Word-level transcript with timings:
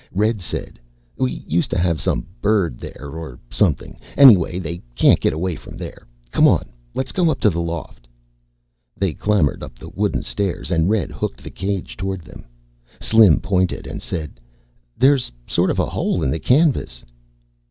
Red 0.13 0.41
said, 0.41 0.79
"We 1.15 1.43
used 1.45 1.69
to 1.69 1.77
have 1.77 2.01
some 2.01 2.25
bird 2.41 2.79
there 2.79 3.11
or 3.13 3.37
something. 3.51 3.99
Anyway, 4.17 4.57
they 4.57 4.81
can't 4.95 5.19
get 5.19 5.31
away 5.31 5.55
from 5.55 5.77
there. 5.77 6.07
Come 6.31 6.47
on, 6.47 6.63
let's 6.95 7.11
go 7.11 7.29
up 7.29 7.39
to 7.41 7.51
the 7.51 7.61
loft." 7.61 8.07
They 8.97 9.13
clambered 9.13 9.61
up 9.61 9.77
the 9.77 9.89
wooden 9.89 10.23
stairs 10.23 10.71
and 10.71 10.89
Red 10.89 11.11
hooked 11.11 11.43
the 11.43 11.51
cage 11.51 11.95
toward 11.97 12.21
them. 12.23 12.47
Slim 12.99 13.41
pointed 13.41 13.85
and 13.85 14.01
said, 14.01 14.39
"There's 14.97 15.31
sort 15.45 15.69
of 15.69 15.77
a 15.77 15.85
hole 15.91 16.23
in 16.23 16.31
the 16.31 16.39
canvas." 16.39 17.05